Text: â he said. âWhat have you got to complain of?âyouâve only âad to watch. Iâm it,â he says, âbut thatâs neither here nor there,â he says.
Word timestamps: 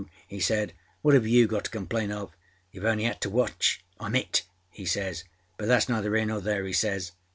â 0.01 0.05
he 0.27 0.39
said. 0.39 0.73
âWhat 1.05 1.13
have 1.13 1.27
you 1.27 1.45
got 1.45 1.65
to 1.65 1.69
complain 1.69 2.11
of?âyouâve 2.11 2.85
only 2.85 3.03
âad 3.03 3.19
to 3.19 3.29
watch. 3.29 3.85
Iâm 3.99 4.17
it,â 4.19 4.41
he 4.71 4.83
says, 4.83 5.25
âbut 5.59 5.67
thatâs 5.67 5.89
neither 5.89 6.15
here 6.15 6.25
nor 6.25 6.41
there,â 6.41 6.65
he 6.65 6.73
says. 6.73 7.11